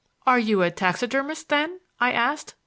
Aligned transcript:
"Are 0.25 0.39
you 0.39 0.63
a 0.63 0.71
taxidermist, 0.71 1.49
then?" 1.49 1.79
I 1.99 2.11
asked. 2.11 2.55